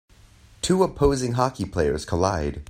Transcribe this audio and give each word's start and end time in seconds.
Two 0.63 0.81
opposing 0.81 1.33
hockey 1.33 1.63
players 1.63 2.05
collide. 2.05 2.59